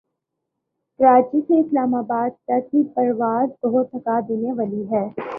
[0.99, 5.05] کراچی سے اسلام آباد تک کی پرواز بہت تھکا دینے والی ہے